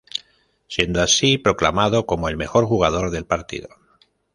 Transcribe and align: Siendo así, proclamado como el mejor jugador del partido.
Siendo 0.67 0.99
así, 1.03 1.37
proclamado 1.37 2.07
como 2.07 2.27
el 2.27 2.35
mejor 2.35 2.65
jugador 2.65 3.11
del 3.11 3.27
partido. 3.27 3.69